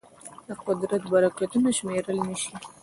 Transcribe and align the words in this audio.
د 0.47 0.49
قدرت 0.67 1.03
برکتونه 1.13 1.69
شمېرل 1.77 2.17
نهشي. 2.27 2.51